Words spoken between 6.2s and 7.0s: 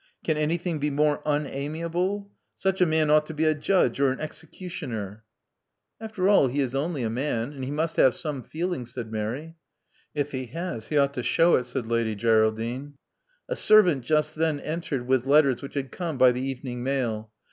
Love Among the Artists After all, he is